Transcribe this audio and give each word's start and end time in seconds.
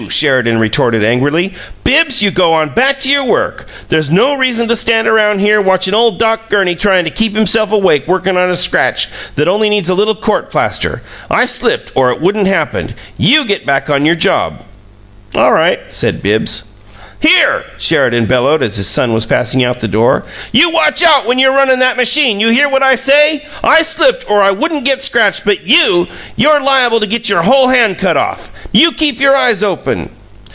Sheridan 0.09 0.57
retorted, 0.59 1.03
angrily. 1.03 1.53
"Bibbs, 1.83 2.23
you 2.23 2.31
go 2.31 2.53
on 2.53 2.69
back 2.69 2.99
to 3.01 3.09
your 3.11 3.23
work. 3.23 3.67
There's 3.89 4.11
no 4.11 4.33
reason 4.33 4.67
to 4.67 4.75
stand 4.75 5.07
around 5.07 5.39
here 5.39 5.61
watchin' 5.61 5.93
ole 5.93 6.09
Doc 6.11 6.49
Gurney 6.49 6.73
tryin' 6.75 7.05
to 7.05 7.11
keep 7.11 7.35
himself 7.35 7.71
awake 7.71 8.07
workin' 8.07 8.35
on 8.35 8.49
a 8.49 8.55
scratch 8.55 9.07
that 9.35 9.47
only 9.47 9.69
needs 9.69 9.89
a 9.91 9.93
little 9.93 10.15
court 10.15 10.49
plaster. 10.49 11.03
I 11.29 11.45
slipped, 11.45 11.91
or 11.93 12.09
it 12.09 12.19
wouldn't 12.19 12.47
happened. 12.47 12.95
You 13.17 13.45
get 13.45 13.65
back 13.67 13.91
on 13.91 14.03
your 14.05 14.15
job." 14.15 14.61
"All 15.35 15.53
right," 15.53 15.79
said 15.91 16.23
Bibbs. 16.23 16.63
"HERE!" 17.19 17.63
Sheridan 17.77 18.25
bellowed, 18.25 18.63
as 18.63 18.77
his 18.77 18.87
son 18.87 19.13
was 19.13 19.27
passing 19.27 19.63
out 19.63 19.75
of 19.75 19.81
the 19.83 19.87
door. 19.87 20.23
"You 20.51 20.71
watch 20.71 21.03
out 21.03 21.27
when 21.27 21.37
you're 21.37 21.51
runnin' 21.53 21.77
that 21.77 21.95
machine! 21.95 22.39
You 22.39 22.49
hear 22.49 22.67
what 22.67 22.81
I 22.81 22.95
say? 22.95 23.45
I 23.63 23.83
slipped, 23.83 24.27
or 24.27 24.41
I 24.41 24.49
wouldn't 24.49 24.87
got 24.87 25.03
scratched, 25.03 25.45
but 25.45 25.67
you 25.67 26.07
YOU'RE 26.35 26.61
liable 26.61 26.99
to 26.99 27.05
get 27.05 27.29
your 27.29 27.43
whole 27.43 27.67
hand 27.67 27.99
cut 27.99 28.17
off! 28.17 28.49
You 28.71 28.91
keep 28.91 29.19
your 29.19 29.35
eyes 29.35 29.61
open!" 29.61 30.09